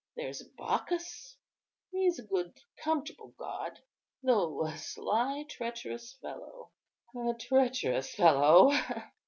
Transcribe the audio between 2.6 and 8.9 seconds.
comfortable god, though a sly, treacherous fellow—a treacherous fellow.